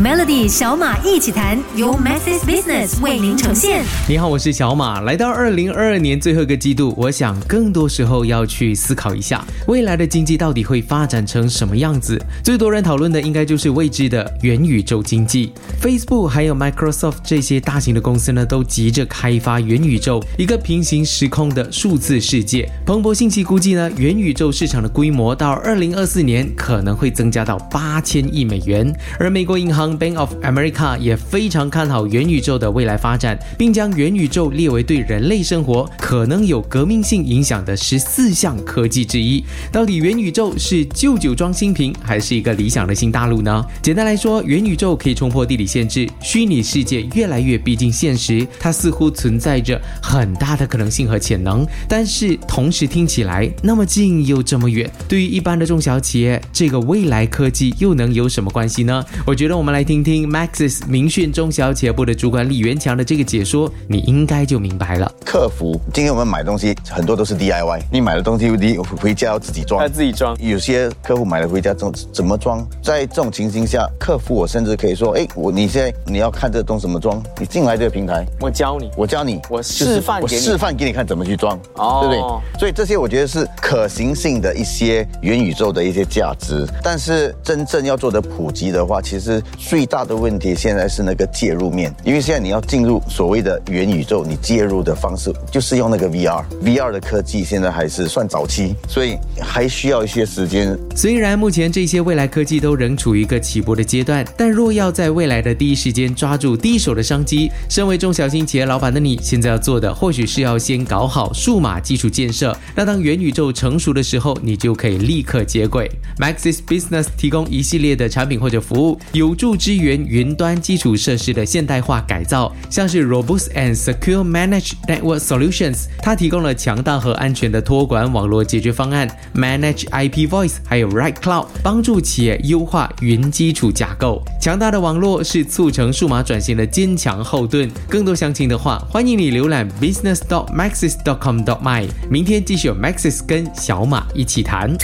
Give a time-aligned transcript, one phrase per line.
[0.00, 3.84] Melody 小马一起谈，由 Maxis Business 为您呈现。
[4.08, 5.00] 你好，我是小马。
[5.00, 12.16] 来到二零二二年最后一个季度，我想更多时候要去思考一下，未来的经济到底会发展成什么样子。
[12.44, 15.52] 最多人讨论的应该就是未知的元宇宙经济。
[15.82, 22.70] Facebook 还有 Microsoft 这些大型的公司呢，都急着开发元宇宙，一个平行时空的数字世界。
[22.86, 29.87] 彭博信息估计呢，元宇宙市场的规模到二零二四年可能会增加到八千亿美元，而美国银行。
[29.96, 39.42] Bank of America 也非常看好元宇宙的未来发展，并将元宇宙列为对人类生活可能有革命性影响的十四项科技之一。
[39.72, 43.64] 到底元宇宙是旧酒装新瓶，还是一个理想的新大陆呢？
[43.80, 51.66] 简单来说，元宇宙可以冲破地理限制，虚拟世界越来越逼近现实，它似乎存在着很大的可能性和潜能。
[51.88, 59.04] 但是同时听起来那么近又这么远，对于一般的中小企业，这个未来科技又能有什么关系呢？
[59.26, 59.77] 我觉得我们来。
[59.78, 65.08] 来听听 Maxis 明讯中小企业部的主管李元强的这个解说，你应该就明白了。
[65.24, 70.36] 客服，今天我们买东西很多都是 DIY，你买的东西你回家要自己装，要自己装。
[70.40, 72.66] 有些客户买了回家怎怎么装？
[72.82, 82.58] 在这种情形下，客服我甚至可以说，哎，我你现在你要看这东西怎么装，你进来这个平台，我教你，我教你，我示范，我示范给你看怎么去装，哦，对不对？
[82.58, 89.40] 所以这些我觉得是可行性的一些元宇宙的一些价值，但是真正要做的普及的话，其实。
[89.68, 100.74] 最大的问题现在是那个介入面，因为现在你要进入所谓的元宇宙，你介入的方式就是用那个 VR，VR 的科技现在还是算早期，所以还需要一些时间。
[100.96, 115.90] 虽然目前这些未来科技都仍处于一个起步的阶段，但若要在未来的第一时间抓住第一手的商机，身为中小型企业老板的你，现在要做的或许是要先搞好数码基础建设，那当元宇宙成熟的时候，你就可以立刻接轨。
[116.18, 119.57] Maxis Business 提供一系列的产品或者服务，有助。
[119.58, 134.22] 支援云端基础设施的现代化改造，像是 Robust and Secure Managed Network Solutions，它提供了强大和安全的托管网络解决方案；Manage IP Voice，还有 Right Cloud，帮助企业优化云基础架构。
[134.40, 137.68] 强大的网络是促成数码转型的坚强后盾。
[137.88, 141.86] 更多详情的话，欢迎你浏览 business dot maxis dot com dot my。
[142.08, 144.74] 明天继续有 Maxis 跟小马一起谈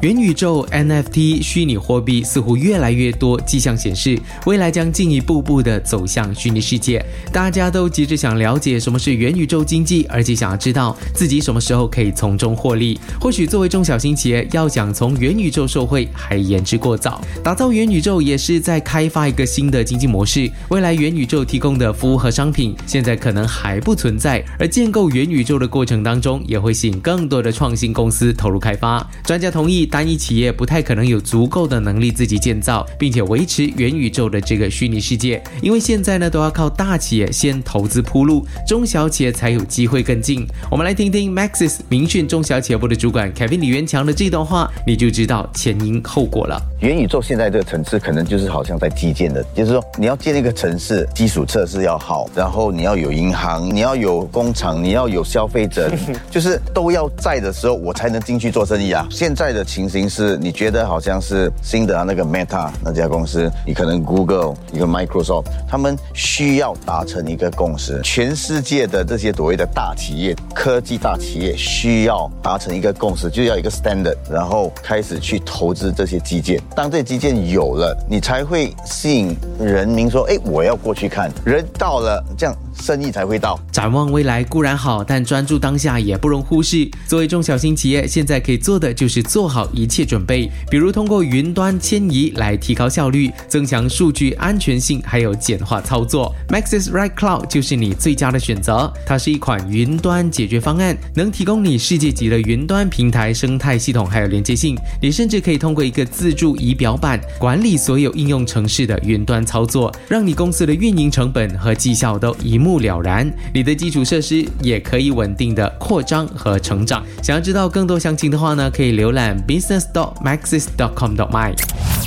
[0.00, 4.11] 元宇宙 NFT 虚拟货币，似乎越来越多迹象显示。
[4.46, 12.98] 未来将进一步步的走向虚拟世界，大家都急着想了解什么是元宇宙经济，而且想要知道自己什么时候可以从中获利。
[13.20, 17.20] 或许作为中小型企业，要想从元宇宙受惠还言之过早。
[17.42, 20.50] 打造元宇宙也是在开发一个新的经济模式。
[20.68, 29.06] 未来元宇宙提供的服务和商品，现在可能还不存在，而建构元宇宙的过程当中，也会吸引更多的创新公司投入开发。
[29.24, 34.02] 专家同意，单一企业不太可能有足够的能力自己建造，并且维持元宇。
[34.02, 40.44] 宇宙的这个虚拟世界，因为现在呢都要靠大企业先投资铺路，中小企业才有机会跟进。
[40.68, 46.60] 我们来听听 Maxis 明讯中小企业部的主管 Kevin 李元强的这段话，你就知道前因后果了。
[46.80, 55.88] 元宇宙现在这个层次可能就是好像在基建的，就是说你要建一个城市，基础设施要好，然后你要有银行，你要有工厂，你要有消费者，
[56.28, 59.06] 就是都要在的时候，我才能进去做生意啊。
[59.12, 64.02] 现在的情形是，你觉得好像是新的那个 Meta 那家公司，你可能。
[64.02, 68.00] Google 一个 Microsoft，他们需要达成一个共识。
[68.02, 76.60] 全世界的这些所谓的大企业、科技大企业需要达成一个共识，就要一个 standard，然后开始去投资这些基建。
[76.74, 82.54] 当这些基建有了，你才会吸引人民说：“哎，我要过去看。”人到了，这样。
[82.74, 83.58] 生意才会到。
[83.70, 86.88] 展望未来固然好，但专注当下也不容忽视。
[87.06, 96.34] 作为中小型企业，现在可以做的就是做好一切准备，比如通过云端迁移来提高效率、增强数据安全性，还有简化操作。
[96.48, 98.90] Maxis Right Cloud 就是你最佳的选择。
[99.04, 104.76] 它是一款云端解决方案，能提供你世界级的云端平台生态系统，还有连接性。
[105.00, 112.61] 你甚至可以通过一个自助仪表板管理所有应用城市的云端操作，让你公司的运营成本和绩效都一。
[112.62, 117.04] 目了然，你的基础设施也可以稳定的扩张和成长。
[117.22, 121.52] 想要知道更多详情的话呢，可以浏览 business dot maxis dot com dot my。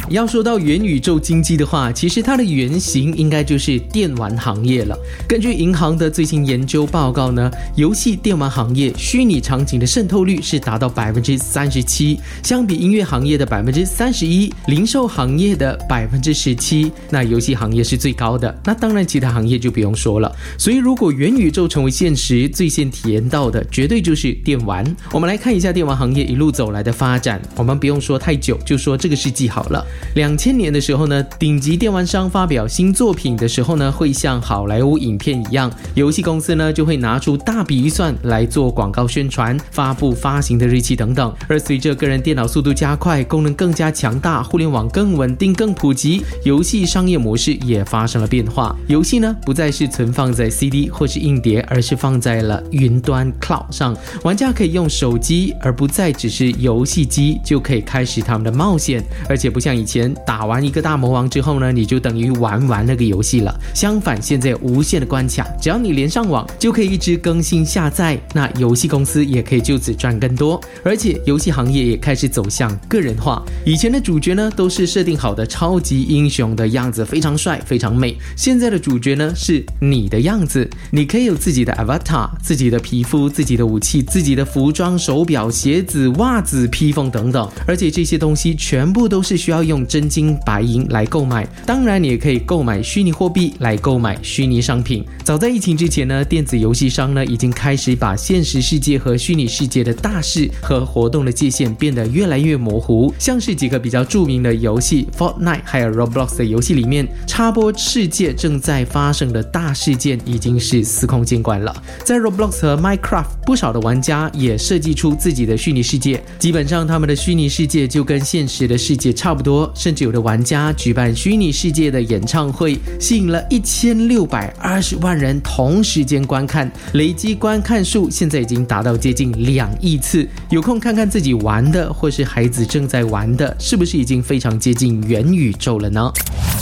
[0.10, 4.96] 要说到元宇宙经济的话，其实它的原型应该就是电玩行业了。
[5.28, 18.56] 根据银行的最新研究报告呢，游戏电玩行业虚拟场景的渗透率是达到百分之三十七，相比音乐行业的百分之三十一，零售行业的百分之十七，那游戏行业是最高的。
[18.64, 20.32] 那当然，其他行业就不用说了。
[20.58, 24.86] 所以，如果元宇宙成为现实，最先体验到的绝对就是电玩。
[25.12, 27.42] 我们来看一下电玩行业一路走来的发展。
[27.56, 29.86] 我们不用说太久，就说这个世纪好了。
[30.16, 41.34] 两千年的时候呢，顶级电玩商发表新作品的时候呢，会像好莱坞影片一样，游戏公司呢就会拿出大笔预算来做广告宣传、发布发行的日期等等。
[41.48, 48.76] 而随着个人电脑速度加快，功能更加强大，互联网更稳定、更普及，游戏商业模式也发生了变化。
[48.88, 53.98] 游戏呢，不再是存放在 CD 或是硬碟，而是放在了云端 Cloud 上。
[54.24, 59.04] 玩家可以用手机，而不再只是游戏机，就可以开始他们的冒险。
[59.30, 63.58] 而且不像以前打完一个大魔王之后呢，你就等于玩完那个游戏了。
[63.74, 68.20] 相反，现在无限的关卡，只要你连上网，就可以一直更新下载。
[68.34, 70.60] 那游戏公司也可以就此赚更多。
[70.84, 73.42] 而且游戏行业也开始走向个人化。
[73.66, 78.18] 以前的主角呢，都是设定好的超级英雄的样子，非常帅，非常美。
[78.36, 80.70] 现在的主角呢，是你的 样子。
[80.92, 87.50] 你可以有自己的 avatar，自己的皮肤、自己的武器、自己的服装、手表、鞋子、袜子、披风等等。
[87.66, 91.48] 而且这些东西全部都是需要用真金白银来购买。
[91.66, 95.04] 当然，你也可以购买虚拟货币来购买虚拟商品。
[95.24, 103.14] 早在疫情之前呢，电子游戏商呢已经开始把现实世界和虚拟世界的大事和活动的界限变得越来越模糊。
[103.18, 111.76] 像是几个比较著名的游戏 Fortnite 还有 Roblox 的游戏里面，插播世界正在发生的大事件已经是司空见惯了。
[112.04, 119.72] 在 Roblox 和 Minecraft，不少的玩家也设计出自己的虚拟世界，基本上他们的虚拟世界就跟现实的世界差不多。
[119.76, 130.28] 甚至有的玩家举办虚拟世界的演唱会，吸引了一千六百二十万人同时间观看，累计观看数现在已经达到接近两亿次。
[130.50, 136.12] 有空看看自己玩的，或是孩子正在玩的，是不是已经非常接近元宇宙了呢？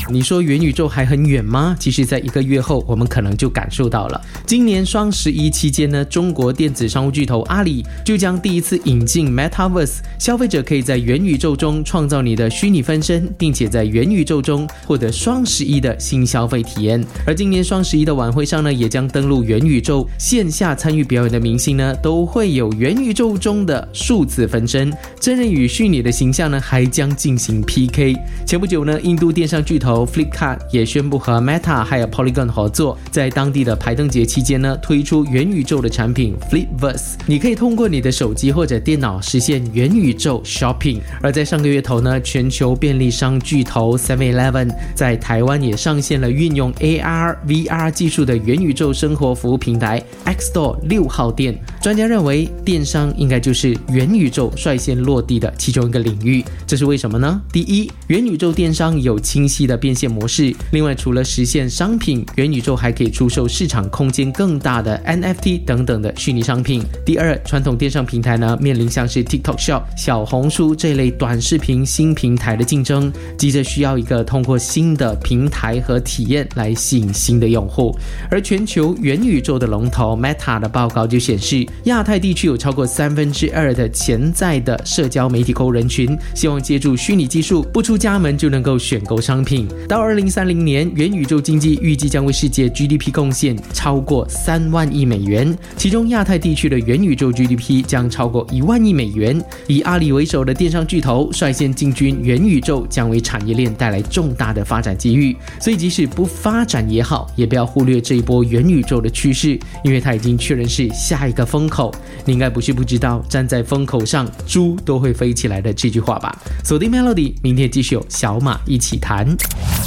[0.10, 1.76] 你说元宇宙还很远吗？
[1.80, 4.22] 其实，在一个月后，我们可能就感受到了。
[4.46, 17.02] 今年双十一期间呢，中国电子商务巨头阿里就将第一次引进 Metaverse，消费者可以在元宇宙中创造你的虚拟分身，并且在元宇宙中获得双十一的新消费体验。
[17.26, 28.16] 而今年双十一的晚会上呢，也将登陆元宇宙，线下参与表演的明星呢，都会有元宇宙中的数字分身，真人与虚拟的形象呢，还将进行 PK。
[28.46, 29.93] 前不久呢，印度电商巨头。
[30.06, 37.14] Flipkart 也宣布和 Meta 还有 Polygon 合作，在当地的排灯节期间呢，推出元宇宙的产品 Flipverse。
[37.28, 41.00] 你可以通过你的手机或者电脑实现元宇宙 shopping。
[41.22, 51.56] 而在上个月头呢，全球便利商巨头 Seven Eleven 在台湾也上线了运用 AR VR 技术的元宇宙生活服务平台 X Store 六号店。
[51.82, 56.44] 专家认为，电商应该就是元宇宙率先落地的其中一个领域。
[56.66, 57.42] 这是为什么呢？
[57.52, 59.74] 第一，元宇宙电商有清晰的。
[59.84, 60.56] 变现模式。
[60.72, 66.82] 另外，除了实现商品，元宇宙还可以出售市场空间更大的 NFT 等等的虚拟商品。
[67.06, 77.94] 第二，传统电商平台呢，面临像是 TikTok Shop、小红书这类短视频新平台的竞争，急着需要一个通过新的平台和体验来吸引新的用户。
[78.32, 89.68] 而全球元宇宙的龙头 Meta 的报告就显示，亚太地区有超过三分之二的潜在的社交媒体购物人群，希望借助虚拟技术，不出家门就能够选购商品。
[89.88, 99.44] 到二零三零年，元宇宙经济预计将为世界 GDP 贡献超过三万亿美元，其中亚太地区的元宇宙 GDP 将超过一万亿美元。
[99.68, 105.36] 以阿里为首的电商巨头率先进军元宇宙，将为产业链带来重大的发展机遇。
[105.60, 111.94] 所以，即使不发展也好，也不要忽略这一波元宇宙的趋势，因为它已经确认是下一个风口。
[112.26, 116.36] 你应该不是不知道，站在风口上，猪都会飞起来的这句话吧？
[116.64, 119.28] 锁定 Melody，明天继续有小马一起谈。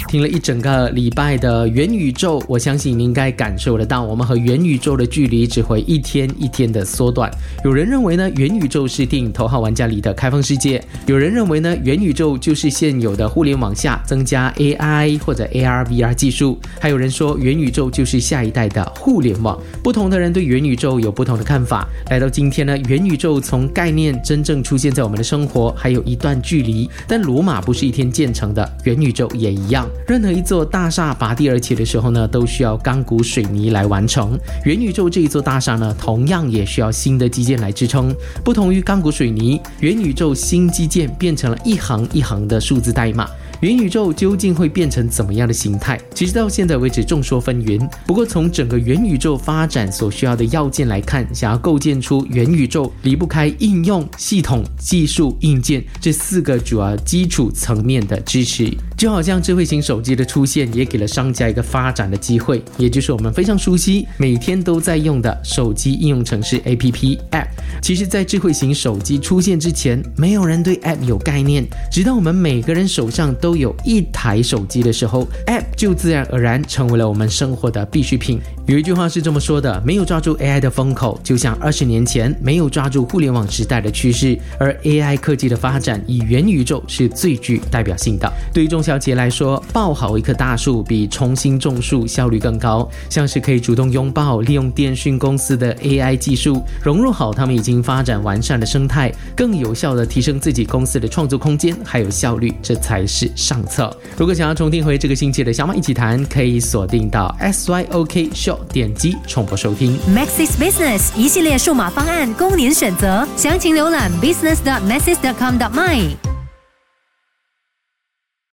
[0.08, 7.28] 听了一整个礼拜的元宇宙，我相信你应该感受得到，我们和元宇宙的距离只会一天一天的缩短。
[7.64, 19.60] 有人认为呢，元宇宙是电影《头号玩家》里的开放世界；有人认为呢，元宇宙就是现有的互联网下增加 AI 或者 AR、VR 技术；还有人说，元宇宙就是下一代的互联网。
[19.82, 21.86] 不同的人对元宇宙有不同的看法。
[22.10, 29.88] 来到今天呢，元宇宙从概念真正出现在我们的生活还有一段距离，但罗马不是一天建成的，元宇宙也一样。
[30.06, 34.38] 任何一座大厦拔地而起的时候呢，都需要钢骨水泥来完成。
[34.64, 38.14] 元宇宙这一座大厦呢，同样也需要新的基建来支撑。
[38.44, 43.28] 不同于钢骨水泥，元宇宙新基建变成了一行一行的数字代码。
[43.60, 45.98] 元宇宙究竟会变成怎么样的形态？
[46.14, 47.88] 其实到现在为止众说纷纭。
[48.06, 58.70] 不过从整个元宇宙发展所需要的要件来看，想要构建出元宇宙，离不开应用、系统、技术、硬件这四个主要基础层面的支持。
[58.96, 67.46] 就好像智慧型手机的出现，也给了商家一个发展的机会，也就是我们非常熟悉、每天都在用的手机应用程式 APP App。
[67.82, 71.62] 其实，在智慧型手机出现之前，没有人对 App 有概念，
[71.92, 78.40] 直到我们每个人手上都有一台手机的时候，App 就自然而然成为了我们生活的必需品。
[78.66, 84.38] 有一句话是这么说的：没有抓住 AI 的风口，就像二十年前没有抓住互联网时代的趋势。
[84.58, 88.32] 而 AI 科技的发展，以元宇宙是最具代表性的。
[88.52, 92.88] 对于中小企业来说，抱好一棵大树比重新种树效率更高。
[93.10, 103.94] 像是可以主动拥抱利用电讯公司的 AI 技术，融入好他们已经发展完善的生态，更有效的提升自己公司的创作空间还有效率，这才是上策。
[104.16, 108.58] 如果想要重听回这个星期的小马一起谈，可以锁定到 SYOK Show。
[108.72, 116.35] 点击重播收听 Maxis Business 一系列数码方案供您选择，详情浏览 business.maxis.com.my。